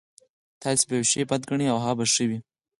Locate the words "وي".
2.29-2.39